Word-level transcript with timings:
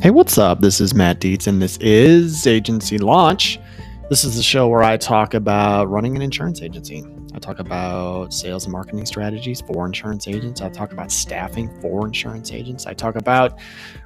Hey, 0.00 0.08
what's 0.08 0.38
up? 0.38 0.62
This 0.62 0.80
is 0.80 0.94
Matt 0.94 1.20
Dietz, 1.20 1.46
and 1.46 1.60
this 1.60 1.76
is 1.76 2.46
Agency 2.46 2.96
Launch. 2.96 3.60
This 4.08 4.24
is 4.24 4.34
the 4.34 4.42
show 4.42 4.66
where 4.66 4.82
I 4.82 4.96
talk 4.96 5.34
about 5.34 5.90
running 5.90 6.16
an 6.16 6.22
insurance 6.22 6.62
agency. 6.62 7.04
I 7.34 7.38
talk 7.38 7.58
about 7.58 8.32
sales 8.32 8.64
and 8.64 8.72
marketing 8.72 9.04
strategies 9.04 9.60
for 9.60 9.84
insurance 9.84 10.26
agents. 10.26 10.62
I 10.62 10.70
talk 10.70 10.92
about 10.92 11.12
staffing 11.12 11.68
for 11.82 12.06
insurance 12.06 12.50
agents. 12.50 12.86
I 12.86 12.94
talk 12.94 13.14
about 13.14 13.58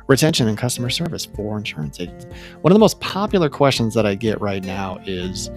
retention 0.08 0.48
and 0.48 0.58
customer 0.58 0.90
service 0.90 1.24
for 1.26 1.56
insurance 1.56 2.00
agents. 2.00 2.26
One 2.62 2.72
of 2.72 2.74
the 2.74 2.80
most 2.80 2.98
popular 2.98 3.48
questions 3.48 3.94
that 3.94 4.04
I 4.04 4.16
get 4.16 4.40
right 4.40 4.64
now 4.64 4.98
is 5.06 5.48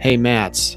Hey, 0.00 0.16
Matt, 0.16 0.76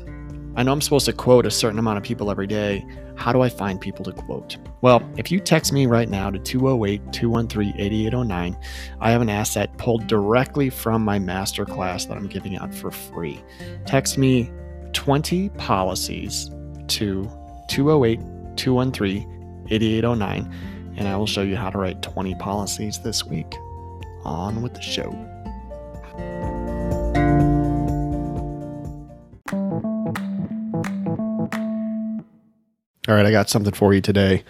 I 0.55 0.63
know 0.63 0.71
I'm 0.71 0.81
supposed 0.81 1.05
to 1.05 1.13
quote 1.13 1.45
a 1.45 1.51
certain 1.51 1.79
amount 1.79 1.97
of 1.97 2.03
people 2.03 2.31
every 2.31 2.47
day. 2.47 2.85
How 3.15 3.31
do 3.31 3.41
I 3.41 3.49
find 3.49 3.79
people 3.79 4.03
to 4.05 4.11
quote? 4.11 4.57
Well, 4.81 5.01
if 5.17 5.31
you 5.31 5.39
text 5.39 5.71
me 5.71 5.85
right 5.85 6.09
now 6.09 6.29
to 6.29 6.39
208 6.39 7.13
213 7.13 7.73
8809, 7.77 8.57
I 8.99 9.11
have 9.11 9.21
an 9.21 9.29
asset 9.29 9.77
pulled 9.77 10.07
directly 10.07 10.69
from 10.69 11.03
my 11.03 11.19
masterclass 11.19 12.07
that 12.07 12.17
I'm 12.17 12.27
giving 12.27 12.57
out 12.57 12.73
for 12.73 12.91
free. 12.91 13.41
Text 13.85 14.17
me 14.17 14.51
20 14.93 15.49
policies 15.49 16.49
to 16.87 17.29
208 17.69 18.19
213 18.57 19.65
8809, 19.69 20.93
and 20.97 21.07
I 21.07 21.15
will 21.15 21.27
show 21.27 21.41
you 21.41 21.55
how 21.55 21.69
to 21.69 21.77
write 21.77 22.01
20 22.01 22.35
policies 22.35 22.99
this 22.99 23.25
week. 23.25 23.53
On 24.25 24.61
with 24.61 24.73
the 24.73 24.81
show. 24.81 25.11
All 33.09 33.15
right, 33.15 33.25
I 33.25 33.31
got 33.31 33.49
something 33.49 33.73
for 33.73 33.91
you 33.91 34.01
today. 34.01 34.43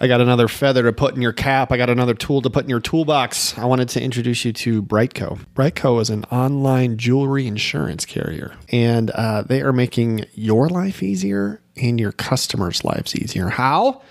I 0.00 0.08
got 0.08 0.20
another 0.20 0.48
feather 0.48 0.82
to 0.82 0.92
put 0.92 1.14
in 1.14 1.22
your 1.22 1.32
cap. 1.32 1.70
I 1.70 1.76
got 1.76 1.88
another 1.88 2.14
tool 2.14 2.42
to 2.42 2.50
put 2.50 2.64
in 2.64 2.68
your 2.68 2.80
toolbox. 2.80 3.56
I 3.56 3.64
wanted 3.64 3.88
to 3.90 4.02
introduce 4.02 4.44
you 4.44 4.52
to 4.54 4.82
BriteCo. 4.82 5.38
BriteCo 5.54 6.00
is 6.00 6.10
an 6.10 6.24
online 6.24 6.96
jewelry 6.96 7.46
insurance 7.46 8.04
carrier, 8.04 8.56
and 8.70 9.12
uh, 9.12 9.42
they 9.42 9.62
are 9.62 9.72
making 9.72 10.24
your 10.34 10.68
life 10.68 11.00
easier 11.00 11.60
and 11.76 12.00
your 12.00 12.10
customers' 12.10 12.82
lives 12.82 13.14
easier. 13.14 13.50
How? 13.50 14.02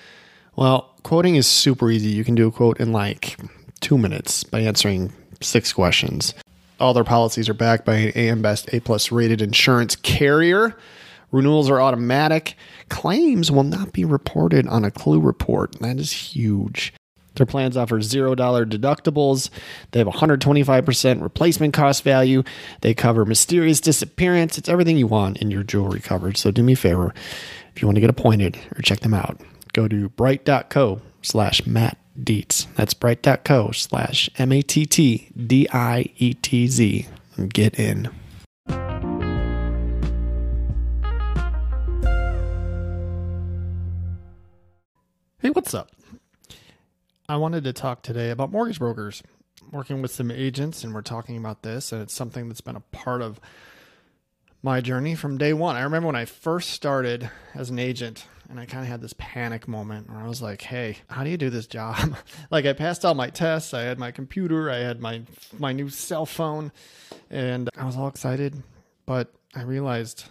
Well, 0.55 0.95
quoting 1.03 1.35
is 1.35 1.45
super 1.45 1.91
easy. 1.91 2.11
You 2.11 2.23
can 2.23 2.35
do 2.35 2.47
a 2.47 2.51
quote 2.53 2.79
in 2.79 2.93
like 2.93 3.37
two 3.81 3.97
minutes 3.97 4.45
by 4.45 4.61
answering 4.61 5.11
six 5.41 5.73
questions. 5.73 6.33
All 6.79 6.93
their 6.93 7.03
policies 7.03 7.49
are 7.49 7.53
backed 7.53 7.83
by 7.83 7.95
an 7.95 8.13
AM 8.15 8.41
Best 8.41 8.73
A 8.73 8.79
plus 8.79 9.11
rated 9.11 9.41
insurance 9.41 9.97
carrier. 9.97 10.77
Renewals 11.31 11.69
are 11.69 11.81
automatic. 11.81 12.55
Claims 12.89 13.51
will 13.51 13.63
not 13.63 13.93
be 13.93 14.05
reported 14.05 14.67
on 14.67 14.85
a 14.85 14.91
CLUE 14.91 15.19
report. 15.19 15.79
That 15.79 15.97
is 15.97 16.11
huge. 16.11 16.93
Their 17.35 17.45
plans 17.45 17.77
offer 17.77 17.99
$0 17.99 18.35
deductibles. 18.35 19.49
They 19.91 19.99
have 19.99 20.07
125% 20.07 21.21
replacement 21.21 21.73
cost 21.73 22.03
value. 22.03 22.43
They 22.81 22.93
cover 22.93 23.25
mysterious 23.25 23.81
disappearance. 23.81 24.57
It's 24.57 24.69
everything 24.69 24.97
you 24.97 25.07
want 25.07 25.37
in 25.37 25.51
your 25.51 25.63
jewelry 25.63 25.99
coverage. 25.99 26.37
So 26.37 26.51
do 26.51 26.63
me 26.63 26.73
a 26.73 26.77
favor. 26.77 27.13
If 27.75 27.81
you 27.81 27.87
want 27.87 27.95
to 27.97 28.01
get 28.01 28.09
appointed 28.09 28.57
or 28.77 28.81
check 28.81 29.01
them 29.01 29.13
out, 29.13 29.41
go 29.73 29.87
to 29.87 30.09
brite.co 30.09 31.01
slash 31.21 31.65
Matt 31.65 31.97
Dietz. 32.21 32.67
That's 32.75 32.93
brite.co 32.93 33.71
slash 33.71 34.29
M 34.37 34.53
A 34.53 34.61
T 34.61 34.85
T 34.85 35.29
D 35.35 35.67
I 35.73 36.05
E 36.17 36.33
T 36.35 36.67
Z 36.67 37.07
and 37.35 37.53
get 37.53 37.77
in. 37.77 38.09
Hey, 45.45 45.51
what's 45.51 45.75
up? 45.75 45.91
I 47.29 47.37
wanted 47.37 47.65
to 47.65 47.71
talk 47.71 48.01
today 48.01 48.31
about 48.31 48.51
mortgage 48.51 48.79
brokers. 48.79 49.21
Working 49.71 50.01
with 50.01 50.09
some 50.09 50.31
agents, 50.31 50.83
and 50.83 50.91
we're 50.91 51.03
talking 51.03 51.37
about 51.37 51.61
this, 51.61 51.91
and 51.91 52.01
it's 52.01 52.15
something 52.15 52.47
that's 52.47 52.61
been 52.61 52.75
a 52.75 52.79
part 52.79 53.21
of 53.21 53.39
my 54.63 54.81
journey 54.81 55.13
from 55.13 55.37
day 55.37 55.53
one. 55.53 55.75
I 55.75 55.83
remember 55.83 56.07
when 56.07 56.15
I 56.15 56.25
first 56.25 56.71
started 56.71 57.29
as 57.53 57.69
an 57.69 57.77
agent, 57.77 58.25
and 58.49 58.59
I 58.59 58.65
kind 58.65 58.81
of 58.81 58.89
had 58.89 59.01
this 59.01 59.13
panic 59.19 59.67
moment 59.67 60.09
where 60.09 60.19
I 60.19 60.27
was 60.27 60.41
like, 60.41 60.63
"Hey, 60.63 60.97
how 61.11 61.23
do 61.23 61.29
you 61.29 61.37
do 61.37 61.51
this 61.51 61.67
job?" 61.67 62.15
like 62.49 62.65
I 62.65 62.73
passed 62.73 63.05
all 63.05 63.13
my 63.13 63.29
tests, 63.29 63.71
I 63.71 63.83
had 63.83 63.99
my 63.99 64.09
computer, 64.09 64.71
I 64.71 64.77
had 64.77 64.99
my 64.99 65.21
my 65.59 65.73
new 65.73 65.89
cell 65.89 66.25
phone, 66.25 66.71
and 67.29 67.69
I 67.77 67.85
was 67.85 67.95
all 67.95 68.07
excited, 68.07 68.63
but 69.05 69.31
I 69.53 69.61
realized 69.61 70.25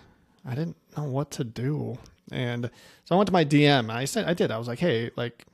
I 0.45 0.57
didn't 0.57 0.77
know 0.97 1.05
what 1.05 1.31
to 1.31 1.45
do. 1.45 1.99
And 2.31 2.71
so 3.05 3.15
I 3.15 3.19
went 3.19 3.27
to 3.27 3.33
my 3.33 3.45
DM. 3.45 3.91
I 3.91 4.05
said, 4.05 4.27
I 4.27 4.35
did. 4.35 4.51
I 4.51 4.59
was 4.59 4.69
like, 4.69 4.79
hey, 4.79 5.11
like, 5.17 5.45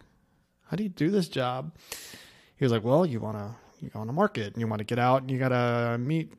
how 0.68 0.76
do 0.76 0.82
you 0.82 0.88
do 0.88 1.10
this 1.10 1.28
job? 1.28 1.72
He 2.56 2.64
was 2.64 2.72
like, 2.72 2.84
well, 2.84 3.04
you 3.04 3.20
want 3.20 3.38
to, 3.38 3.54
you 3.80 3.90
on 3.94 4.06
the 4.06 4.12
market 4.12 4.52
and 4.52 4.60
you 4.60 4.66
want 4.66 4.78
to 4.78 4.84
get 4.84 4.98
out 4.98 5.22
and 5.22 5.30
you 5.30 5.38
got 5.38 5.48
to 5.48 5.98
meet 5.98 6.32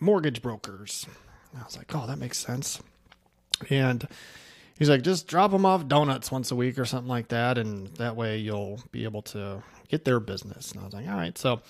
mortgage 0.00 0.42
brokers. 0.42 1.06
And 1.52 1.62
I 1.62 1.64
was 1.64 1.76
like, 1.76 1.94
oh, 1.94 2.06
that 2.06 2.18
makes 2.18 2.38
sense. 2.38 2.80
And 3.68 4.06
he's 4.78 4.90
like, 4.90 5.02
just 5.02 5.26
drop 5.26 5.50
them 5.50 5.64
off 5.64 5.88
donuts 5.88 6.30
once 6.30 6.50
a 6.50 6.56
week 6.56 6.78
or 6.78 6.84
something 6.84 7.08
like 7.08 7.28
that. 7.28 7.58
And 7.58 7.88
that 7.96 8.16
way 8.16 8.38
you'll 8.38 8.80
be 8.92 9.04
able 9.04 9.22
to 9.22 9.62
get 9.88 10.04
their 10.04 10.20
business. 10.20 10.72
And 10.72 10.80
I 10.80 10.84
was 10.84 10.94
like, 10.94 11.08
all 11.08 11.16
right. 11.16 11.36
So 11.36 11.60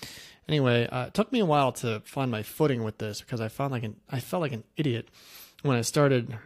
anyway, 0.47 0.87
uh, 0.87 1.07
it 1.07 1.13
took 1.13 1.31
me 1.31 1.39
a 1.39 1.45
while 1.45 1.71
to 1.73 2.01
find 2.05 2.31
my 2.31 2.43
footing 2.43 2.83
with 2.83 2.97
this 2.97 3.21
because 3.21 3.41
I 3.41 3.47
found 3.47 3.71
like 3.71 3.83
an, 3.83 3.95
I 4.09 4.19
felt 4.19 4.41
like 4.41 4.53
an 4.53 4.63
idiot 4.77 5.09
when 5.63 5.77
I 5.77 5.81
started 5.81 6.37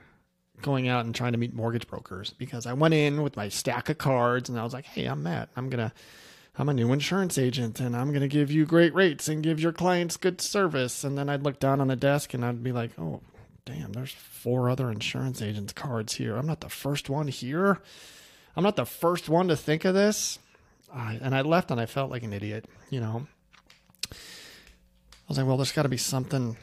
going 0.61 0.88
out 0.88 1.05
and 1.05 1.13
trying 1.13 1.33
to 1.33 1.38
meet 1.38 1.53
mortgage 1.53 1.88
brokers 1.88 2.31
because 2.38 2.66
I 2.66 2.73
went 2.73 2.93
in 2.93 3.21
with 3.21 3.35
my 3.35 3.49
stack 3.49 3.89
of 3.89 3.97
cards 3.97 4.49
and 4.49 4.59
I 4.59 4.63
was 4.63 4.73
like, 4.73 4.85
"Hey, 4.85 5.05
I'm 5.05 5.23
Matt. 5.23 5.49
I'm 5.55 5.69
going 5.69 5.89
to 5.89 5.93
I'm 6.57 6.69
a 6.69 6.73
new 6.73 6.93
insurance 6.93 7.38
agent 7.38 7.79
and 7.79 7.95
I'm 7.95 8.09
going 8.09 8.21
to 8.21 8.27
give 8.27 8.49
you 8.49 8.66
great 8.66 8.95
rates 8.95 9.27
and 9.27 9.43
give 9.43 9.59
your 9.59 9.73
clients 9.73 10.17
good 10.17 10.41
service." 10.41 11.03
And 11.03 11.17
then 11.17 11.29
I'd 11.29 11.43
look 11.43 11.59
down 11.59 11.81
on 11.81 11.88
the 11.88 11.95
desk 11.95 12.33
and 12.33 12.43
I'd 12.43 12.63
be 12.63 12.71
like, 12.71 12.91
"Oh, 12.99 13.21
damn, 13.66 13.93
there's 13.93 14.11
four 14.11 14.69
other 14.69 14.91
insurance 14.91 15.41
agents 15.41 15.73
cards 15.73 16.16
here. 16.16 16.38
I'm 16.38 16.47
not 16.47 16.61
the 16.61 16.69
first 16.69 17.09
one 17.09 17.27
here. 17.27 17.79
I'm 18.55 18.63
not 18.63 18.75
the 18.75 18.85
first 18.85 19.29
one 19.29 19.47
to 19.49 19.55
think 19.55 19.85
of 19.85 19.93
this." 19.93 20.39
And 20.93 21.35
I 21.35 21.41
left 21.41 21.72
and 21.72 21.79
I 21.79 21.85
felt 21.85 22.09
like 22.09 22.23
an 22.23 22.31
idiot, 22.31 22.66
you 22.89 23.01
know. 23.01 23.27
I 24.11 24.16
was 25.27 25.37
like, 25.37 25.45
"Well, 25.47 25.57
there's 25.57 25.72
got 25.73 25.83
to 25.83 25.89
be 25.89 25.97
something 25.97 26.57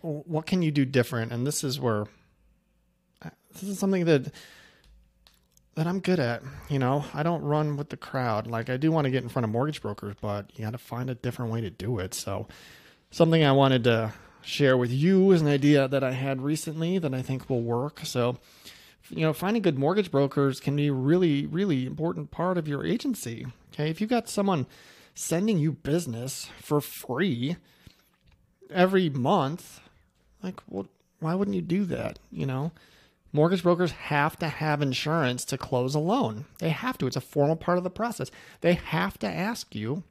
what 0.00 0.46
can 0.46 0.62
you 0.62 0.70
do 0.70 0.86
different?" 0.86 1.32
And 1.32 1.46
this 1.46 1.62
is 1.62 1.78
where 1.78 2.06
this 3.54 3.68
is 3.68 3.78
something 3.78 4.04
that 4.04 4.32
that 5.74 5.86
I'm 5.86 6.00
good 6.00 6.20
at. 6.20 6.42
You 6.68 6.78
know, 6.78 7.04
I 7.12 7.22
don't 7.22 7.42
run 7.42 7.76
with 7.76 7.88
the 7.88 7.96
crowd. 7.96 8.46
Like 8.46 8.70
I 8.70 8.76
do 8.76 8.92
want 8.92 9.06
to 9.06 9.10
get 9.10 9.22
in 9.22 9.28
front 9.28 9.44
of 9.44 9.50
mortgage 9.50 9.82
brokers, 9.82 10.14
but 10.20 10.50
you 10.54 10.64
got 10.64 10.72
to 10.72 10.78
find 10.78 11.10
a 11.10 11.14
different 11.14 11.52
way 11.52 11.60
to 11.60 11.70
do 11.70 11.98
it. 11.98 12.14
So, 12.14 12.46
something 13.10 13.44
I 13.44 13.52
wanted 13.52 13.84
to 13.84 14.12
share 14.42 14.76
with 14.76 14.92
you 14.92 15.30
is 15.32 15.40
an 15.40 15.48
idea 15.48 15.88
that 15.88 16.04
I 16.04 16.12
had 16.12 16.42
recently 16.42 16.98
that 16.98 17.14
I 17.14 17.22
think 17.22 17.48
will 17.48 17.62
work. 17.62 18.00
So, 18.04 18.38
you 19.08 19.22
know, 19.22 19.32
finding 19.32 19.62
good 19.62 19.78
mortgage 19.78 20.10
brokers 20.10 20.60
can 20.60 20.76
be 20.76 20.90
really, 20.90 21.46
really 21.46 21.86
important 21.86 22.30
part 22.30 22.58
of 22.58 22.68
your 22.68 22.84
agency. 22.84 23.46
Okay, 23.72 23.90
if 23.90 24.00
you've 24.00 24.10
got 24.10 24.28
someone 24.28 24.66
sending 25.14 25.58
you 25.58 25.72
business 25.72 26.50
for 26.60 26.80
free 26.80 27.56
every 28.70 29.08
month, 29.08 29.80
like, 30.42 30.60
well, 30.68 30.86
why 31.20 31.34
wouldn't 31.34 31.54
you 31.54 31.62
do 31.62 31.84
that? 31.86 32.18
You 32.30 32.46
know 32.46 32.72
Mortgage 33.34 33.64
brokers 33.64 33.90
have 33.90 34.38
to 34.38 34.46
have 34.46 34.80
insurance 34.80 35.44
to 35.46 35.58
close 35.58 35.96
a 35.96 35.98
loan. 35.98 36.44
They 36.60 36.68
have 36.68 36.96
to. 36.98 37.08
It's 37.08 37.16
a 37.16 37.20
formal 37.20 37.56
part 37.56 37.78
of 37.78 37.84
the 37.84 37.90
process. 37.90 38.30
They 38.60 38.74
have 38.74 39.18
to 39.18 39.26
ask 39.26 39.74
you, 39.74 40.04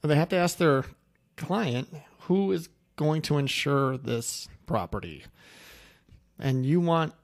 they 0.00 0.14
have 0.14 0.28
to 0.28 0.36
ask 0.36 0.58
their 0.58 0.84
client 1.36 1.88
who 2.20 2.52
is 2.52 2.68
going 2.94 3.20
to 3.22 3.36
insure 3.36 3.98
this 3.98 4.46
property. 4.66 5.24
And 6.38 6.64
you 6.64 6.78
want 6.78 7.14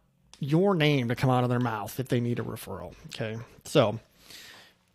your 0.40 0.74
name 0.74 1.06
to 1.06 1.14
come 1.14 1.30
out 1.30 1.44
of 1.44 1.48
their 1.48 1.60
mouth 1.60 2.00
if 2.00 2.08
they 2.08 2.18
need 2.18 2.40
a 2.40 2.42
referral. 2.42 2.94
Okay. 3.06 3.38
So 3.64 4.00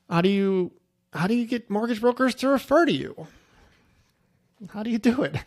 how 0.10 0.19
do 0.19 0.27
you 0.27 0.74
how 1.13 1.25
do 1.25 1.33
you 1.33 1.45
get 1.45 1.69
mortgage 1.69 2.01
brokers 2.01 2.36
to 2.36 2.50
refer 2.50 2.86
to 2.86 2.92
you? 2.92 3.27
How 4.72 4.83
do 4.83 4.89
you 4.89 4.98
do 4.98 5.24
it? 5.24 5.38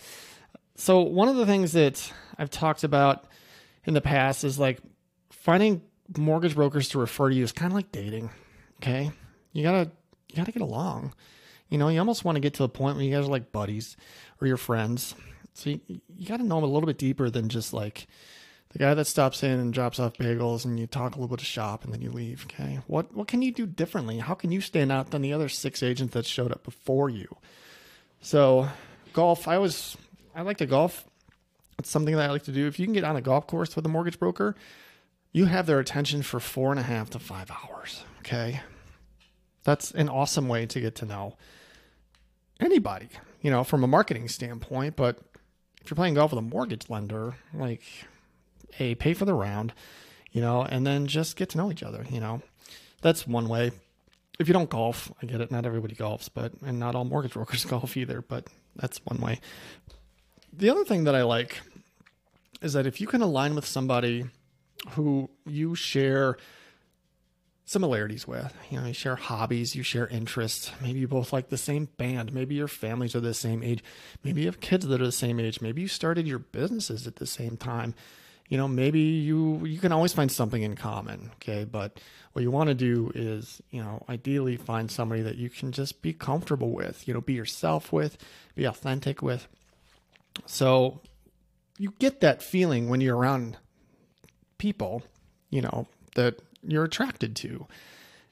So 0.75 1.02
one 1.02 1.28
of 1.28 1.36
the 1.36 1.44
things 1.44 1.72
that 1.72 2.10
I've 2.38 2.48
talked 2.48 2.82
about 2.82 3.26
in 3.84 3.94
the 3.94 4.00
past 4.00 4.44
is 4.44 4.58
like 4.58 4.78
finding 5.30 5.82
mortgage 6.16 6.54
brokers 6.54 6.88
to 6.90 6.98
refer 6.98 7.30
to 7.30 7.34
you 7.34 7.44
is 7.44 7.52
kind 7.52 7.72
of 7.72 7.76
like 7.76 7.92
dating. 7.92 8.30
Okay. 8.82 9.10
You 9.52 9.62
gotta, 9.62 9.90
you 10.28 10.36
gotta 10.36 10.52
get 10.52 10.62
along. 10.62 11.14
You 11.68 11.78
know, 11.78 11.88
you 11.88 11.98
almost 12.00 12.24
want 12.24 12.36
to 12.36 12.40
get 12.40 12.54
to 12.54 12.62
the 12.62 12.68
point 12.68 12.96
where 12.96 13.04
you 13.04 13.14
guys 13.14 13.26
are 13.26 13.30
like 13.30 13.52
buddies 13.52 13.96
or 14.40 14.46
your 14.46 14.56
friends. 14.56 15.14
So 15.54 15.70
you, 15.70 15.80
you 16.16 16.26
got 16.26 16.38
to 16.38 16.42
know 16.44 16.56
them 16.56 16.64
a 16.64 16.72
little 16.72 16.86
bit 16.86 16.98
deeper 16.98 17.30
than 17.30 17.48
just 17.48 17.72
like 17.72 18.08
the 18.70 18.78
guy 18.78 18.94
that 18.94 19.06
stops 19.06 19.42
in 19.42 19.58
and 19.58 19.72
drops 19.72 19.98
off 19.98 20.14
bagels 20.14 20.64
and 20.64 20.78
you 20.78 20.86
talk 20.86 21.12
a 21.12 21.14
little 21.16 21.28
bit 21.28 21.40
of 21.40 21.46
shop 21.46 21.84
and 21.84 21.92
then 21.92 22.02
you 22.02 22.10
leave. 22.10 22.46
Okay. 22.46 22.80
What, 22.86 23.14
what 23.14 23.28
can 23.28 23.42
you 23.42 23.52
do 23.52 23.66
differently? 23.66 24.18
How 24.18 24.34
can 24.34 24.52
you 24.52 24.60
stand 24.60 24.90
out 24.90 25.10
than 25.10 25.22
the 25.22 25.32
other 25.32 25.48
six 25.48 25.82
agents 25.82 26.14
that 26.14 26.26
showed 26.26 26.52
up 26.52 26.64
before 26.64 27.08
you? 27.08 27.36
So 28.20 28.68
golf, 29.12 29.46
I 29.46 29.58
was, 29.58 29.96
I 30.34 30.42
like 30.42 30.58
to 30.58 30.66
golf. 30.66 31.04
It's 31.80 31.90
something 31.90 32.14
that 32.14 32.28
I 32.28 32.30
like 32.30 32.44
to 32.44 32.52
do. 32.52 32.66
If 32.66 32.78
you 32.78 32.86
can 32.86 32.92
get 32.92 33.04
on 33.04 33.16
a 33.16 33.22
golf 33.22 33.46
course 33.46 33.74
with 33.74 33.86
a 33.86 33.88
mortgage 33.88 34.18
broker, 34.18 34.54
you 35.32 35.46
have 35.46 35.64
their 35.64 35.78
attention 35.78 36.22
for 36.22 36.38
four 36.38 36.70
and 36.70 36.78
a 36.78 36.82
half 36.82 37.08
to 37.10 37.18
five 37.18 37.50
hours. 37.50 38.04
Okay. 38.18 38.60
That's 39.64 39.90
an 39.92 40.10
awesome 40.10 40.46
way 40.46 40.66
to 40.66 40.78
get 40.78 40.94
to 40.96 41.06
know 41.06 41.36
anybody, 42.60 43.08
you 43.40 43.50
know, 43.50 43.64
from 43.64 43.82
a 43.82 43.86
marketing 43.86 44.28
standpoint. 44.28 44.94
But 44.94 45.20
if 45.80 45.90
you're 45.90 45.96
playing 45.96 46.14
golf 46.14 46.32
with 46.32 46.38
a 46.38 46.42
mortgage 46.42 46.90
lender, 46.90 47.36
like, 47.54 47.82
a 48.78 48.94
pay 48.96 49.14
for 49.14 49.24
the 49.24 49.34
round, 49.34 49.72
you 50.32 50.42
know, 50.42 50.62
and 50.62 50.86
then 50.86 51.06
just 51.06 51.34
get 51.36 51.48
to 51.50 51.58
know 51.58 51.70
each 51.70 51.82
other, 51.82 52.04
you 52.10 52.20
know. 52.20 52.42
That's 53.00 53.26
one 53.26 53.48
way. 53.48 53.70
If 54.38 54.48
you 54.48 54.52
don't 54.52 54.68
golf, 54.68 55.10
I 55.22 55.26
get 55.26 55.40
it. 55.40 55.50
Not 55.50 55.64
everybody 55.64 55.94
golfs, 55.94 56.28
but 56.32 56.52
and 56.64 56.78
not 56.78 56.94
all 56.94 57.04
mortgage 57.04 57.32
brokers 57.32 57.64
golf 57.66 57.96
either, 57.96 58.20
but 58.20 58.48
that's 58.76 59.04
one 59.04 59.18
way. 59.18 59.40
The 60.52 60.70
other 60.70 60.84
thing 60.84 61.04
that 61.04 61.14
I 61.14 61.22
like 61.22 61.60
is 62.60 62.72
that 62.74 62.86
if 62.86 63.00
you 63.00 63.06
can 63.06 63.22
align 63.22 63.54
with 63.54 63.66
somebody 63.66 64.26
who 64.90 65.30
you 65.46 65.74
share 65.74 66.36
similarities 67.70 68.26
with. 68.26 68.52
You 68.68 68.80
know, 68.80 68.86
you 68.88 68.92
share 68.92 69.14
hobbies, 69.14 69.76
you 69.76 69.84
share 69.84 70.08
interests. 70.08 70.72
Maybe 70.82 70.98
you 70.98 71.06
both 71.06 71.32
like 71.32 71.50
the 71.50 71.56
same 71.56 71.88
band. 71.98 72.34
Maybe 72.34 72.56
your 72.56 72.66
families 72.66 73.14
are 73.14 73.20
the 73.20 73.32
same 73.32 73.62
age. 73.62 73.84
Maybe 74.24 74.40
you 74.40 74.48
have 74.48 74.58
kids 74.58 74.88
that 74.88 75.00
are 75.00 75.04
the 75.04 75.12
same 75.12 75.38
age. 75.38 75.60
Maybe 75.60 75.80
you 75.80 75.86
started 75.86 76.26
your 76.26 76.40
businesses 76.40 77.06
at 77.06 77.16
the 77.16 77.26
same 77.26 77.56
time. 77.56 77.94
You 78.48 78.56
know, 78.56 78.66
maybe 78.66 78.98
you 78.98 79.64
you 79.64 79.78
can 79.78 79.92
always 79.92 80.12
find 80.12 80.32
something 80.32 80.62
in 80.62 80.74
common, 80.74 81.30
okay? 81.36 81.62
But 81.62 82.00
what 82.32 82.42
you 82.42 82.50
want 82.50 82.70
to 82.70 82.74
do 82.74 83.12
is, 83.14 83.62
you 83.70 83.80
know, 83.80 84.04
ideally 84.08 84.56
find 84.56 84.90
somebody 84.90 85.22
that 85.22 85.36
you 85.36 85.48
can 85.48 85.70
just 85.70 86.02
be 86.02 86.12
comfortable 86.12 86.72
with, 86.72 87.06
you 87.06 87.14
know, 87.14 87.20
be 87.20 87.34
yourself 87.34 87.92
with, 87.92 88.18
be 88.56 88.64
authentic 88.64 89.22
with. 89.22 89.46
So 90.44 91.02
you 91.80 91.94
get 91.98 92.20
that 92.20 92.42
feeling 92.42 92.90
when 92.90 93.00
you're 93.00 93.16
around 93.16 93.56
people, 94.58 95.02
you 95.48 95.62
know, 95.62 95.86
that 96.14 96.38
you're 96.62 96.84
attracted 96.84 97.34
to. 97.34 97.66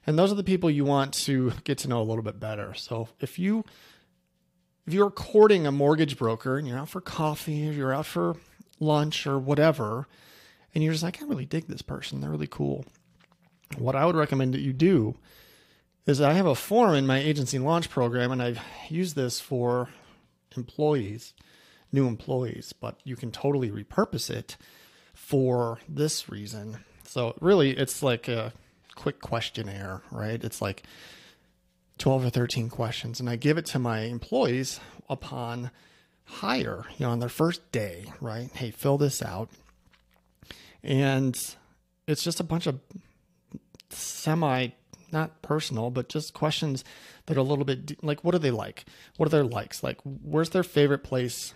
And 0.06 0.18
those 0.18 0.30
are 0.30 0.34
the 0.34 0.44
people 0.44 0.70
you 0.70 0.84
want 0.84 1.14
to 1.14 1.52
get 1.64 1.78
to 1.78 1.88
know 1.88 2.02
a 2.02 2.04
little 2.04 2.22
bit 2.22 2.38
better. 2.38 2.74
So 2.74 3.08
if 3.20 3.38
you 3.38 3.64
if 4.86 4.92
you're 4.92 5.10
courting 5.10 5.66
a 5.66 5.72
mortgage 5.72 6.18
broker 6.18 6.58
and 6.58 6.68
you're 6.68 6.78
out 6.78 6.90
for 6.90 7.00
coffee 7.00 7.70
or 7.70 7.72
you're 7.72 7.94
out 7.94 8.04
for 8.04 8.36
lunch 8.80 9.26
or 9.26 9.38
whatever, 9.38 10.06
and 10.74 10.84
you're 10.84 10.92
just 10.92 11.02
like, 11.02 11.22
I 11.22 11.24
really 11.24 11.46
dig 11.46 11.68
this 11.68 11.82
person, 11.82 12.20
they're 12.20 12.30
really 12.30 12.46
cool. 12.46 12.84
What 13.78 13.96
I 13.96 14.04
would 14.04 14.16
recommend 14.16 14.52
that 14.52 14.60
you 14.60 14.74
do 14.74 15.16
is 16.04 16.20
I 16.20 16.34
have 16.34 16.46
a 16.46 16.54
form 16.54 16.94
in 16.94 17.06
my 17.06 17.18
agency 17.18 17.58
launch 17.58 17.88
program, 17.88 18.30
and 18.30 18.42
I've 18.42 18.60
used 18.90 19.16
this 19.16 19.40
for 19.40 19.88
employees, 20.54 21.32
new 21.92 22.06
employees, 22.06 22.72
but 22.72 23.00
you 23.04 23.16
can 23.16 23.30
totally 23.30 23.70
repurpose 23.70 24.30
it 24.30 24.56
for 25.14 25.78
this 25.88 26.28
reason. 26.28 26.78
So 27.04 27.36
really, 27.40 27.70
it's 27.70 28.02
like 28.02 28.28
a 28.28 28.52
quick 28.94 29.20
questionnaire, 29.20 30.02
right? 30.10 30.42
It's 30.42 30.60
like 30.60 30.82
12 31.98 32.26
or 32.26 32.30
13 32.30 32.68
questions, 32.68 33.20
and 33.20 33.28
I 33.28 33.36
give 33.36 33.58
it 33.58 33.66
to 33.66 33.78
my 33.78 34.00
employees 34.00 34.80
upon 35.08 35.70
hire, 36.24 36.84
you 36.96 37.06
know, 37.06 37.12
on 37.12 37.20
their 37.20 37.28
first 37.28 37.72
day, 37.72 38.04
right? 38.20 38.50
Hey, 38.54 38.70
fill 38.70 38.98
this 38.98 39.22
out. 39.22 39.48
And 40.82 41.34
it's 42.06 42.22
just 42.22 42.40
a 42.40 42.44
bunch 42.44 42.66
of 42.66 42.80
semi, 43.90 44.68
not 45.10 45.42
personal, 45.42 45.90
but 45.90 46.08
just 46.08 46.34
questions 46.34 46.84
that 47.26 47.36
are 47.36 47.40
a 47.40 47.44
little 47.44 47.64
bit 47.64 48.02
like, 48.04 48.22
what 48.22 48.32
do 48.32 48.38
they 48.38 48.50
like? 48.50 48.84
What 49.16 49.26
are 49.26 49.30
their 49.30 49.44
likes? 49.44 49.82
Like, 49.82 49.98
where's 50.04 50.50
their 50.50 50.62
favorite 50.62 51.02
place 51.02 51.54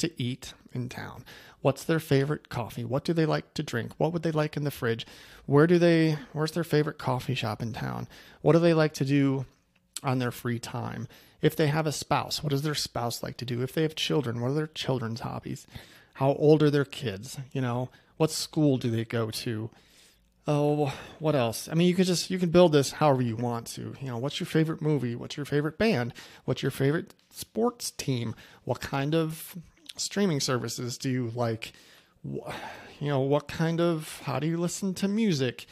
to 0.00 0.22
eat 0.22 0.52
in 0.72 0.88
town? 0.88 1.24
What's 1.62 1.84
their 1.84 2.00
favorite 2.00 2.48
coffee? 2.48 2.84
What 2.84 3.04
do 3.04 3.12
they 3.12 3.26
like 3.26 3.54
to 3.54 3.62
drink? 3.62 3.92
What 3.98 4.12
would 4.12 4.22
they 4.22 4.32
like 4.32 4.56
in 4.56 4.64
the 4.64 4.70
fridge? 4.70 5.06
Where 5.46 5.66
do 5.66 5.78
they 5.78 6.18
where's 6.32 6.52
their 6.52 6.64
favorite 6.64 6.98
coffee 6.98 7.34
shop 7.34 7.62
in 7.62 7.72
town? 7.72 8.08
What 8.40 8.52
do 8.52 8.58
they 8.58 8.74
like 8.74 8.94
to 8.94 9.04
do 9.04 9.46
on 10.02 10.18
their 10.18 10.30
free 10.30 10.58
time? 10.58 11.06
If 11.42 11.56
they 11.56 11.68
have 11.68 11.86
a 11.86 11.92
spouse, 11.92 12.42
what 12.42 12.50
does 12.50 12.62
their 12.62 12.74
spouse 12.74 13.22
like 13.22 13.36
to 13.38 13.44
do? 13.44 13.62
If 13.62 13.72
they 13.72 13.82
have 13.82 13.94
children, 13.94 14.40
what 14.40 14.50
are 14.50 14.54
their 14.54 14.66
children's 14.66 15.20
hobbies? 15.20 15.66
How 16.14 16.34
old 16.34 16.62
are 16.62 16.70
their 16.70 16.84
kids? 16.84 17.38
You 17.52 17.62
know, 17.62 17.88
what 18.16 18.30
school 18.30 18.76
do 18.76 18.90
they 18.90 19.04
go 19.04 19.30
to? 19.30 19.70
Oh, 20.46 20.92
what 21.18 21.34
else? 21.34 21.68
I 21.70 21.74
mean, 21.74 21.88
you 21.88 21.94
could 21.94 22.06
just 22.06 22.30
you 22.30 22.38
can 22.38 22.50
build 22.50 22.72
this 22.72 22.92
however 22.92 23.22
you 23.22 23.36
want 23.36 23.66
to. 23.68 23.94
You 24.00 24.08
know, 24.08 24.18
what's 24.18 24.40
your 24.40 24.46
favorite 24.46 24.82
movie? 24.82 25.14
What's 25.14 25.36
your 25.36 25.46
favorite 25.46 25.78
band? 25.78 26.12
What's 26.44 26.62
your 26.62 26.70
favorite 26.70 27.14
sports 27.30 27.90
team? 27.90 28.34
What 28.64 28.80
kind 28.80 29.14
of 29.14 29.56
streaming 30.00 30.40
services 30.40 30.98
do 30.98 31.10
you 31.10 31.32
like? 31.34 31.72
You 32.24 32.42
know, 33.00 33.20
what 33.20 33.48
kind 33.48 33.80
of, 33.80 34.20
how 34.24 34.38
do 34.38 34.46
you 34.46 34.56
listen 34.56 34.94
to 34.94 35.08
music? 35.08 35.66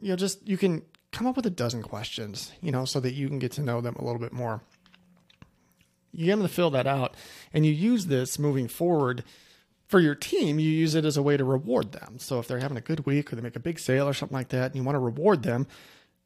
You 0.00 0.10
know, 0.10 0.16
just, 0.16 0.46
you 0.46 0.56
can 0.56 0.82
come 1.10 1.26
up 1.26 1.36
with 1.36 1.46
a 1.46 1.50
dozen 1.50 1.82
questions, 1.82 2.52
you 2.60 2.70
know, 2.70 2.84
so 2.84 3.00
that 3.00 3.14
you 3.14 3.28
can 3.28 3.38
get 3.38 3.52
to 3.52 3.62
know 3.62 3.80
them 3.80 3.96
a 3.96 4.04
little 4.04 4.20
bit 4.20 4.32
more. 4.32 4.62
You 6.12 6.26
get 6.26 6.36
them 6.36 6.42
to 6.42 6.48
fill 6.48 6.70
that 6.70 6.86
out 6.86 7.14
and 7.52 7.66
you 7.66 7.72
use 7.72 8.06
this 8.06 8.38
moving 8.38 8.68
forward 8.68 9.24
for 9.88 10.00
your 10.00 10.14
team, 10.14 10.58
you 10.58 10.70
use 10.70 10.94
it 10.94 11.06
as 11.06 11.16
a 11.16 11.22
way 11.22 11.36
to 11.36 11.44
reward 11.44 11.92
them. 11.92 12.18
So 12.18 12.38
if 12.38 12.46
they're 12.46 12.58
having 12.58 12.76
a 12.76 12.82
good 12.82 13.06
week 13.06 13.32
or 13.32 13.36
they 13.36 13.42
make 13.42 13.56
a 13.56 13.60
big 13.60 13.78
sale 13.78 14.06
or 14.06 14.12
something 14.12 14.36
like 14.36 14.50
that, 14.50 14.66
and 14.66 14.76
you 14.76 14.82
want 14.82 14.96
to 14.96 15.00
reward 15.00 15.42
them, 15.42 15.66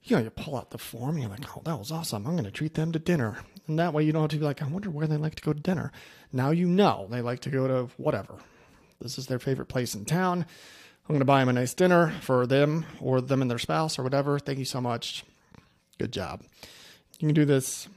you 0.04 0.16
know, 0.16 0.22
you 0.22 0.30
pull 0.30 0.56
out 0.56 0.70
the 0.70 0.78
form 0.78 1.10
and 1.10 1.20
you're 1.20 1.30
like, 1.30 1.56
oh, 1.56 1.62
that 1.64 1.78
was 1.78 1.92
awesome. 1.92 2.26
I'm 2.26 2.32
going 2.32 2.44
to 2.44 2.50
treat 2.50 2.74
them 2.74 2.92
to 2.92 2.98
dinner. 2.98 3.38
And 3.68 3.78
that 3.78 3.92
way 3.92 4.02
you 4.02 4.12
don't 4.12 4.22
have 4.22 4.30
to 4.30 4.38
be 4.38 4.44
like, 4.44 4.62
I 4.62 4.66
wonder 4.66 4.90
where 4.90 5.06
they 5.06 5.16
like 5.16 5.36
to 5.36 5.42
go 5.42 5.52
to 5.52 5.60
dinner. 5.60 5.92
Now 6.32 6.50
you 6.50 6.66
know 6.66 7.06
they 7.10 7.20
like 7.20 7.40
to 7.40 7.50
go 7.50 7.68
to 7.68 7.88
whatever. 7.96 8.34
This 9.00 9.18
is 9.18 9.26
their 9.26 9.38
favorite 9.38 9.66
place 9.66 9.94
in 9.94 10.04
town. 10.04 10.40
I'm 10.40 11.08
going 11.08 11.20
to 11.20 11.24
buy 11.24 11.40
them 11.40 11.48
a 11.48 11.52
nice 11.52 11.74
dinner 11.74 12.12
for 12.20 12.46
them 12.46 12.84
or 13.00 13.20
them 13.20 13.42
and 13.42 13.50
their 13.50 13.58
spouse 13.58 13.98
or 13.98 14.02
whatever. 14.02 14.38
Thank 14.38 14.58
you 14.58 14.64
so 14.64 14.80
much. 14.80 15.24
Good 15.98 16.12
job. 16.12 16.42
You 17.18 17.28
can 17.28 17.34
do 17.34 17.44
this. 17.44 17.88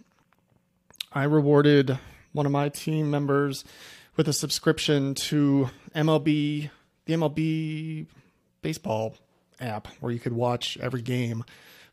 I 1.11 1.23
rewarded 1.23 1.97
one 2.33 2.45
of 2.45 2.51
my 2.51 2.69
team 2.69 3.09
members 3.09 3.63
with 4.15 4.27
a 4.27 4.33
subscription 4.33 5.15
to 5.15 5.69
MLB, 5.95 6.69
the 7.05 7.13
MLB 7.13 8.05
baseball 8.61 9.15
app 9.59 9.87
where 9.99 10.11
you 10.11 10.19
could 10.19 10.33
watch 10.33 10.77
every 10.81 11.01
game 11.01 11.43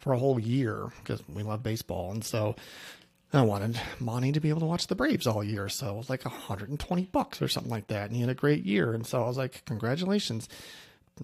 for 0.03 0.13
a 0.13 0.19
whole 0.19 0.39
year 0.39 0.89
because 0.99 1.23
we 1.33 1.45
love 1.45 1.63
baseball. 1.63 2.11
And 2.11 2.25
so 2.25 2.57
I 3.33 3.43
wanted 3.43 3.81
Monty 4.01 4.33
to 4.33 4.41
be 4.41 4.51
able 4.51 4.61
to 4.61 4.67
watch 4.67 4.89
the 4.89 4.97
Braves 4.97 5.29
all 5.29 5.45
year. 5.45 5.69
So 5.69 5.95
it 5.95 5.97
was 5.97 6.11
like 6.11 6.25
120 6.25 7.05
bucks 7.07 7.41
or 7.41 7.49
something 7.49 7.71
like 7.71 7.87
that. 7.87 8.09
And 8.09 8.17
he 8.17 8.21
had 8.21 8.29
a 8.29 8.35
great 8.35 8.65
year. 8.65 8.93
And 8.93 9.07
so 9.07 9.23
I 9.23 9.27
was 9.27 9.39
like, 9.39 9.65
congratulations. 9.65 10.49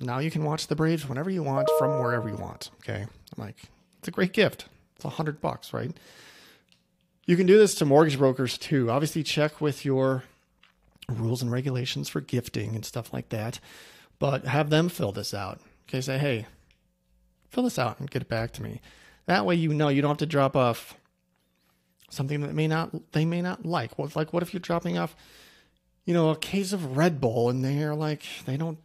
Now 0.01 0.21
you 0.21 0.31
can 0.31 0.45
watch 0.45 0.69
the 0.69 0.77
Braves 0.77 1.09
whenever 1.09 1.29
you 1.29 1.43
want 1.43 1.69
from 1.77 2.01
wherever 2.01 2.29
you 2.29 2.37
want. 2.37 2.71
Okay. 2.83 3.03
I'm 3.03 3.45
like, 3.45 3.57
it's 3.99 4.09
a 4.09 4.13
great 4.13 4.33
gift. 4.33 4.67
It's 4.95 5.05
a 5.05 5.11
hundred 5.11 5.41
bucks, 5.41 5.73
right? 5.73 5.91
You 7.27 7.37
can 7.37 7.47
do 7.47 7.59
this 7.59 7.75
to 7.77 7.85
mortgage 7.85 8.17
brokers 8.17 8.57
too. 8.57 8.91
Obviously, 8.91 9.25
check 9.25 9.61
with 9.61 9.85
your 9.85 10.23
rules 11.09 11.43
and 11.43 11.51
regulations 11.51 12.09
for 12.09 12.21
gifting 12.21 12.77
and 12.77 12.85
stuff 12.85 13.13
like 13.13 13.31
that, 13.31 13.59
but 14.21 14.45
have 14.45 14.71
them 14.71 14.89
fill 14.89 15.13
this 15.13 15.35
out. 15.35 15.61
Okay. 15.89 16.01
Say, 16.01 16.19
hey, 16.19 16.47
fill 17.51 17.65
this 17.65 17.79
out 17.79 17.99
and 17.99 18.11
get 18.11 18.23
it 18.23 18.29
back 18.29 18.53
to 18.53 18.63
me. 18.63 18.81
That 19.27 19.45
way 19.45 19.55
you 19.55 19.75
know 19.75 19.89
you 19.89 20.03
don't 20.03 20.11
have 20.11 20.19
to 20.19 20.27
drop 20.27 20.57
off 20.57 20.97
something 22.11 22.41
that 22.41 22.55
may 22.55 22.67
not 22.67 23.13
they 23.13 23.25
may 23.25 23.43
not 23.43 23.67
like. 23.67 23.99
Well, 23.99 24.11
like 24.15 24.33
what 24.33 24.43
if 24.43 24.53
you're 24.53 24.61
dropping 24.61 24.99
off, 24.99 25.15
you 26.05 26.15
know, 26.15 26.31
a 26.31 26.37
case 26.37 26.73
of 26.73 26.97
Red 26.97 27.21
Bull 27.21 27.51
and 27.51 27.65
they're 27.65 27.95
like 27.95 28.23
they 28.47 28.57
don't 28.57 28.79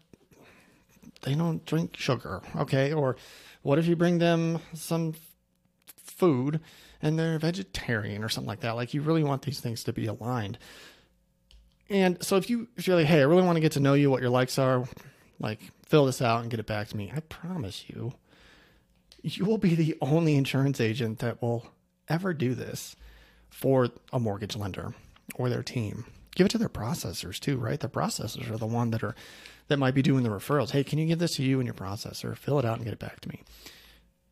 they 1.23 1.35
don't 1.35 1.65
drink 1.65 1.95
sugar, 1.97 2.41
okay? 2.55 2.93
Or 2.93 3.15
what 3.61 3.79
if 3.79 3.87
you 3.87 3.95
bring 3.95 4.19
them 4.19 4.59
some 4.73 5.13
food 5.85 6.59
and 7.01 7.17
they're 7.17 7.39
vegetarian 7.39 8.23
or 8.23 8.29
something 8.29 8.47
like 8.47 8.61
that? 8.61 8.71
Like 8.71 8.93
you 8.93 9.01
really 9.01 9.23
want 9.23 9.43
these 9.43 9.59
things 9.59 9.83
to 9.85 9.93
be 9.93 10.05
aligned. 10.05 10.57
And 11.89 12.21
so 12.23 12.37
if 12.37 12.49
you 12.49 12.67
if 12.77 12.87
you're 12.87 12.97
like, 12.97 13.05
hey, 13.05 13.19
I 13.19 13.23
really 13.23 13.43
want 13.43 13.55
to 13.55 13.61
get 13.61 13.73
to 13.73 13.79
know 13.79 13.93
you, 13.93 14.09
what 14.09 14.21
your 14.21 14.29
likes 14.29 14.59
are, 14.59 14.85
like 15.39 15.59
fill 15.85 16.05
this 16.05 16.21
out 16.21 16.41
and 16.41 16.51
get 16.51 16.59
it 16.59 16.65
back 16.65 16.87
to 16.89 16.97
me. 16.97 17.11
I 17.15 17.19
promise 17.21 17.85
you, 17.87 18.13
you 19.23 19.45
will 19.45 19.57
be 19.57 19.73
the 19.73 19.97
only 20.01 20.35
insurance 20.35 20.79
agent 20.79 21.19
that 21.19 21.41
will 21.41 21.67
ever 22.07 22.33
do 22.33 22.53
this 22.53 22.95
for 23.49 23.89
a 24.11 24.19
mortgage 24.19 24.55
lender 24.55 24.93
or 25.35 25.49
their 25.49 25.63
team. 25.63 26.05
Give 26.35 26.45
it 26.45 26.49
to 26.49 26.57
their 26.57 26.69
processors 26.69 27.39
too, 27.39 27.57
right? 27.57 27.79
The 27.79 27.89
processors 27.89 28.51
are 28.51 28.57
the 28.57 28.65
one 28.65 28.91
that 28.91 29.03
are 29.03 29.15
that 29.69 29.77
might 29.77 29.93
be 29.93 30.01
doing 30.01 30.23
the 30.23 30.29
referrals. 30.29 30.71
Hey, 30.71 30.83
can 30.83 30.99
you 30.99 31.07
give 31.07 31.19
this 31.19 31.35
to 31.35 31.43
you 31.43 31.59
and 31.59 31.65
your 31.65 31.73
processor? 31.73 32.35
Fill 32.35 32.59
it 32.59 32.65
out 32.65 32.77
and 32.77 32.83
get 32.83 32.93
it 32.93 32.99
back 32.99 33.21
to 33.21 33.29
me. 33.29 33.43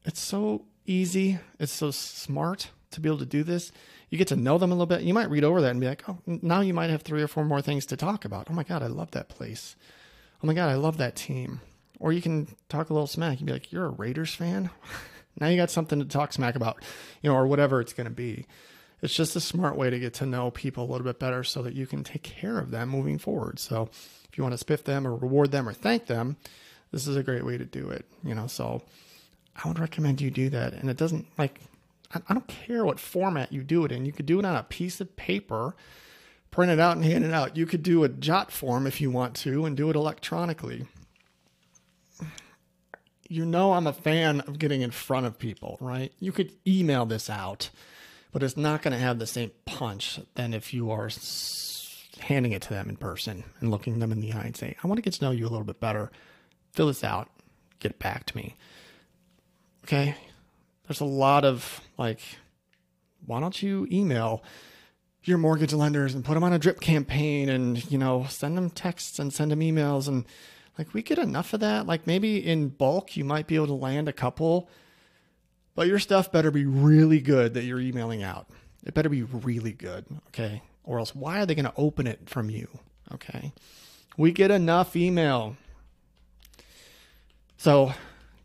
It's 0.04 0.20
so 0.20 0.66
easy. 0.86 1.40
It's 1.60 1.72
so 1.72 1.92
smart 1.92 2.70
to 2.92 3.00
be 3.00 3.08
able 3.08 3.20
to 3.20 3.26
do 3.26 3.44
this. 3.44 3.72
You 4.10 4.18
get 4.18 4.28
to 4.28 4.36
know 4.36 4.58
them 4.58 4.72
a 4.72 4.74
little 4.74 4.88
bit. 4.88 5.04
You 5.04 5.14
might 5.14 5.30
read 5.30 5.46
over 5.46 5.62
that 5.62 5.72
and 5.72 5.80
be 5.80 5.88
like, 5.88 6.04
oh, 6.10 6.20
now 6.26 6.60
you 6.60 6.74
might 6.74 6.90
have 6.90 7.04
three 7.04 7.22
or 7.22 7.28
four 7.28 7.46
more 7.46 7.62
things 7.62 7.86
to 7.86 7.98
talk 7.98 8.26
about. 8.26 8.48
Oh 8.50 8.54
my 8.54 8.64
God, 8.64 8.84
I 8.84 8.88
love 8.88 9.12
that 9.12 9.30
place. 9.30 9.76
Oh 10.44 10.48
my 10.48 10.54
God, 10.54 10.70
I 10.70 10.76
love 10.76 10.98
that 10.98 11.16
team. 11.16 11.62
Or 12.02 12.12
you 12.12 12.22
can 12.22 12.48
talk 12.68 12.90
a 12.90 12.94
little 12.94 13.08
smack. 13.08 13.40
You'd 13.40 13.46
be 13.46 13.54
like, 13.54 13.72
you're 13.72 13.86
a 13.86 13.90
Raiders 13.90 14.34
fan? 14.34 14.72
now 15.40 15.48
you 15.48 15.56
got 15.56 15.70
something 15.70 16.00
to 16.00 16.06
talk 16.06 16.34
smack 16.34 16.56
about, 16.56 16.84
you 17.22 17.30
know, 17.30 17.36
or 17.38 17.46
whatever 17.46 17.80
it's 17.80 17.94
going 17.94 18.06
to 18.06 18.14
be. 18.14 18.48
It's 19.04 19.14
just 19.14 19.36
a 19.36 19.40
smart 19.40 19.78
way 19.78 19.92
to 19.92 20.00
get 20.00 20.16
to 20.16 20.26
know 20.26 20.50
people 20.50 20.84
a 20.84 20.90
little 20.92 21.06
bit 21.06 21.20
better 21.20 21.44
so 21.44 21.62
that 21.62 21.76
you 21.76 21.86
can 21.86 22.04
take 22.04 22.24
care 22.24 22.58
of 22.58 22.72
them 22.72 22.90
moving 22.90 23.20
forward. 23.20 23.60
So 23.60 23.90
if 24.30 24.38
you 24.38 24.44
want 24.44 24.58
to 24.58 24.66
spiff 24.66 24.84
them 24.84 25.06
or 25.06 25.16
reward 25.16 25.52
them 25.52 25.70
or 25.70 25.74
thank 25.74 26.08
them, 26.08 26.38
this 26.92 27.06
is 27.06 27.16
a 27.16 27.24
great 27.24 27.46
way 27.46 27.58
to 27.58 27.66
do 27.66 27.90
it, 27.90 28.06
you 28.24 28.34
know. 28.34 28.48
So 28.48 28.82
I 29.64 29.68
would 29.68 29.80
recommend 29.80 30.22
you 30.22 30.32
do 30.32 30.50
that. 30.50 30.74
And 30.74 30.90
it 30.90 30.98
doesn't 30.98 31.28
like 31.38 31.62
I 32.14 32.34
don't 32.34 32.48
care 32.48 32.84
what 32.84 33.00
format 33.00 33.54
you 33.54 33.64
do 33.64 33.86
it 33.86 33.92
in. 33.92 34.06
You 34.06 34.12
could 34.12 34.26
do 34.26 34.40
it 34.40 34.46
on 34.46 34.56
a 34.56 34.64
piece 34.64 35.00
of 35.00 35.16
paper, 35.16 35.76
print 36.50 36.72
it 36.72 36.80
out 36.80 36.98
and 36.98 37.06
hand 37.06 37.24
it 37.24 37.32
out. 37.32 37.56
You 37.56 37.66
could 37.66 37.84
do 37.84 38.04
a 38.04 38.10
Jotform 38.10 38.88
if 38.88 39.00
you 39.00 39.10
want 39.10 39.36
to 39.38 39.66
and 39.66 39.78
do 39.78 39.90
it 39.90 39.96
electronically. 39.96 40.88
You 43.28 43.46
know, 43.46 43.74
I'm 43.74 43.88
a 43.88 43.94
fan 43.94 44.42
of 44.42 44.60
getting 44.60 44.82
in 44.82 44.92
front 44.92 45.26
of 45.26 45.40
people, 45.40 45.78
right? 45.80 46.12
You 46.20 46.32
could 46.32 46.52
email 46.68 47.06
this 47.06 47.30
out, 47.30 47.70
but 48.32 48.44
it's 48.44 48.58
not 48.58 48.82
going 48.82 48.94
to 48.94 49.00
have 49.00 49.20
the 49.20 49.28
same 49.28 49.52
punch 49.66 50.20
than 50.36 50.54
if 50.54 50.74
you 50.74 50.92
are 50.92 51.10
handing 52.20 52.52
it 52.52 52.62
to 52.64 52.70
them 52.70 52.90
in 52.90 52.98
person 52.98 53.44
and 53.60 53.72
looking 53.72 54.00
them 54.00 54.12
in 54.12 54.20
the 54.20 54.34
eye 54.34 54.44
and 54.44 54.58
saying, 54.58 54.76
I 54.84 54.88
want 54.88 54.98
to 54.98 55.02
get 55.02 55.14
to 55.14 55.24
know 55.24 55.32
you 55.32 55.46
a 55.46 55.50
little 55.50 55.64
bit 55.64 55.80
better. 55.80 56.12
Fill 56.74 56.88
this 56.88 57.04
out, 57.04 57.30
get 57.80 58.00
back 58.00 58.26
to 58.28 58.38
me. 58.38 58.56
Okay. 59.86 60.16
There's 60.88 61.00
a 61.00 61.06
lot 61.06 61.46
of 61.46 61.82
like, 61.98 62.20
why 63.26 63.40
don't 63.40 63.62
you 63.62 63.88
email 63.92 64.44
your 65.24 65.38
mortgage 65.38 65.74
lenders 65.74 66.14
and 66.14 66.26
put 66.26 66.34
them 66.34 66.44
on 66.44 66.54
a 66.54 66.60
drip 66.60 66.82
campaign 66.82 67.48
and, 67.48 67.90
you 67.92 67.98
know, 67.98 68.26
send 68.28 68.58
them 68.58 68.70
texts 68.70 69.20
and 69.20 69.32
send 69.32 69.52
them 69.52 69.60
emails 69.60 70.08
and 70.08 70.26
like 70.78 70.94
we 70.94 71.02
get 71.02 71.20
enough 71.20 71.54
of 71.54 71.60
that. 71.60 71.86
Like 71.86 72.08
maybe 72.08 72.38
in 72.38 72.70
bulk, 72.70 73.16
you 73.18 73.24
might 73.24 73.48
be 73.48 73.56
able 73.56 73.68
to 73.68 73.74
land 73.74 74.08
a 74.08 74.14
couple, 74.14 74.70
but 75.76 75.88
your 75.88 76.00
stuff 76.00 76.32
better 76.32 76.52
be 76.52 76.66
really 76.66 77.20
good 77.20 77.54
that 77.54 77.64
you're 77.64 77.80
emailing 77.80 78.24
out. 78.24 78.48
It 78.86 78.94
better 78.94 79.10
be 79.10 79.24
really 79.24 79.74
good. 79.74 80.06
Okay. 80.28 80.62
Or 80.84 81.00
else 81.00 81.14
why 81.14 81.42
are 81.42 81.46
they 81.46 81.56
going 81.56 81.66
to 81.66 81.74
open 81.78 82.08
it 82.08 82.30
from 82.30 82.50
you? 82.50 82.68
Okay. 83.14 83.54
We 84.18 84.32
get 84.32 84.52
enough 84.52 84.96
email. 84.96 85.56
So 87.58 87.94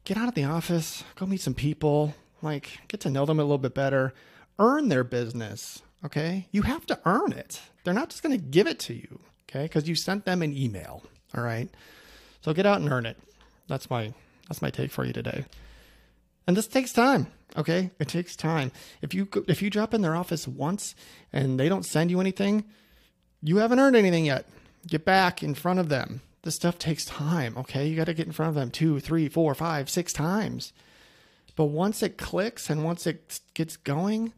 get 0.04 0.16
out 0.16 0.28
of 0.28 0.34
the 0.34 0.44
office, 0.44 1.04
go 1.14 1.26
meet 1.26 1.40
some 1.40 1.54
people, 1.54 2.14
like 2.42 2.80
get 2.88 3.00
to 3.00 3.10
know 3.10 3.24
them 3.24 3.40
a 3.40 3.42
little 3.42 3.58
bit 3.58 3.74
better, 3.74 4.12
earn 4.58 4.88
their 4.88 5.04
business. 5.04 5.82
Okay. 6.04 6.48
You 6.50 6.62
have 6.62 6.86
to 6.86 7.00
earn 7.04 7.32
it. 7.32 7.62
They're 7.84 7.94
not 7.94 8.10
just 8.10 8.22
going 8.22 8.38
to 8.38 8.44
give 8.44 8.66
it 8.66 8.78
to 8.80 8.94
you. 8.94 9.20
Okay. 9.48 9.62
Because 9.62 9.88
you 9.88 9.94
sent 9.94 10.26
them 10.26 10.42
an 10.42 10.56
email. 10.56 11.02
All 11.34 11.42
right. 11.42 11.70
So 12.40 12.52
get 12.52 12.66
out 12.66 12.80
and 12.80 12.90
earn 12.90 13.06
it. 13.06 13.18
That's 13.68 13.90
my 13.90 14.12
that's 14.48 14.62
my 14.62 14.70
take 14.70 14.90
for 14.90 15.04
you 15.04 15.12
today. 15.12 15.44
And 16.46 16.56
this 16.56 16.68
takes 16.68 16.92
time, 16.92 17.26
okay? 17.56 17.90
It 17.98 18.08
takes 18.08 18.36
time. 18.36 18.70
If 19.02 19.14
you 19.14 19.28
if 19.48 19.62
you 19.62 19.70
drop 19.70 19.94
in 19.94 20.02
their 20.02 20.16
office 20.16 20.46
once 20.46 20.94
and 21.32 21.58
they 21.58 21.68
don't 21.68 21.84
send 21.84 22.10
you 22.10 22.20
anything, 22.20 22.64
you 23.42 23.56
haven't 23.58 23.80
earned 23.80 23.96
anything 23.96 24.26
yet. 24.26 24.46
Get 24.86 25.04
back 25.04 25.42
in 25.42 25.54
front 25.54 25.80
of 25.80 25.88
them. 25.88 26.20
This 26.42 26.54
stuff 26.54 26.78
takes 26.78 27.04
time, 27.04 27.56
okay? 27.58 27.88
You 27.88 27.96
got 27.96 28.04
to 28.04 28.14
get 28.14 28.26
in 28.26 28.32
front 28.32 28.50
of 28.50 28.54
them 28.54 28.70
two, 28.70 29.00
three, 29.00 29.28
four, 29.28 29.52
five, 29.54 29.90
six 29.90 30.12
times. 30.12 30.72
But 31.56 31.64
once 31.64 32.02
it 32.02 32.18
clicks 32.18 32.70
and 32.70 32.84
once 32.84 33.06
it 33.06 33.40
gets 33.54 33.76
going, 33.76 34.32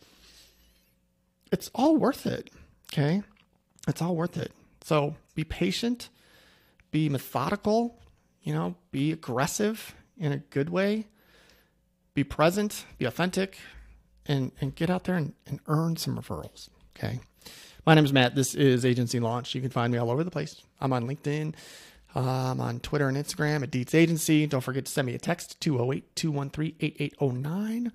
it's 1.52 1.71
all 1.75 1.97
worth 1.97 2.25
it, 2.25 2.49
okay? 2.90 3.23
It's 3.87 4.00
all 4.00 4.17
worth 4.17 4.38
it. 4.38 4.52
So 4.83 5.17
be 5.35 5.45
patient 5.45 6.09
be 6.90 7.09
methodical, 7.09 7.99
you 8.42 8.52
know, 8.52 8.75
be 8.90 9.12
aggressive 9.12 9.95
in 10.16 10.33
a 10.33 10.38
good 10.38 10.71
way, 10.71 11.07
be 12.14 12.25
present, 12.25 12.85
be 12.99 13.04
authentic, 13.04 13.59
and, 14.26 14.52
and 14.61 14.75
get 14.75 14.90
out 14.90 15.04
there 15.04 15.16
and, 15.16 15.35
and 15.47 15.61
earn 15.66 15.97
some 15.97 16.16
referrals. 16.16 16.68
Okay. 16.97 17.21
My 17.87 17.95
name 17.95 18.04
is 18.04 18.12
Matt. 18.12 18.35
This 18.35 18.54
is 18.54 18.85
Agency 18.85 19.21
Launch. 19.21 19.54
You 19.54 19.61
can 19.61 19.71
find 19.71 19.92
me 19.92 19.99
all 19.99 20.11
over 20.11 20.23
the 20.23 20.30
place. 20.30 20.62
I'm 20.80 20.92
on 20.92 21.07
LinkedIn. 21.07 21.54
I'm 22.14 22.61
on 22.61 22.80
Twitter 22.80 23.09
and 23.09 23.16
Instagram 23.16 23.62
at 23.62 23.71
Deets 23.71 23.95
Agency. 23.95 24.47
Don't 24.47 24.61
forget 24.61 24.87
to 24.87 24.92
send 24.92 25.07
me 25.07 25.14
a 25.14 25.18
text 25.18 25.61
208 25.61 26.16
213 26.16 26.75
8809 26.80 27.92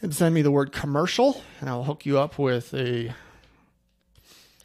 and 0.00 0.14
send 0.14 0.34
me 0.34 0.42
the 0.42 0.50
word 0.50 0.72
commercial, 0.72 1.42
and 1.60 1.68
I'll 1.68 1.84
hook 1.84 2.06
you 2.06 2.18
up 2.18 2.38
with 2.38 2.72
a 2.74 3.12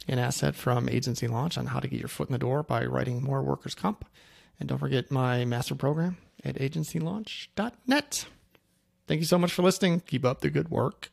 an 0.06 0.18
asset 0.18 0.54
from 0.54 0.88
Agency 0.88 1.26
Launch 1.28 1.56
on 1.56 1.66
how 1.66 1.80
to 1.80 1.88
get 1.88 1.98
your 1.98 2.08
foot 2.08 2.28
in 2.28 2.32
the 2.32 2.38
door 2.38 2.62
by 2.62 2.84
writing 2.84 3.22
more 3.22 3.42
workers' 3.42 3.74
comp. 3.74 4.04
And 4.60 4.68
don't 4.68 4.78
forget 4.78 5.10
my 5.10 5.44
master 5.44 5.74
program 5.74 6.16
at 6.44 6.56
agencylaunch.net. 6.56 8.26
Thank 9.06 9.20
you 9.20 9.26
so 9.26 9.38
much 9.38 9.52
for 9.52 9.62
listening. 9.62 10.00
Keep 10.00 10.24
up 10.24 10.40
the 10.40 10.50
good 10.50 10.70
work. 10.70 11.10